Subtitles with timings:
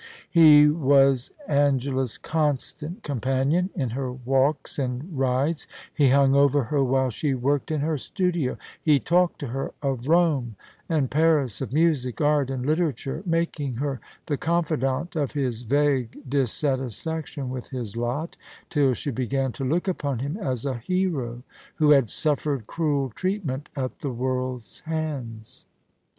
[0.31, 7.11] He was Angela's constant companion in her walks and rides: he hung over her while
[7.11, 10.55] she worked in her studio; he talked to her of Rome
[10.89, 17.51] and Paris, of music, art, and literature, making her the confldante of his vague dissatisfaction
[17.51, 18.37] with his lot,
[18.71, 21.43] till she began to look upon him as a hero
[21.75, 25.65] who had suffered cruel treatment at the world's hands.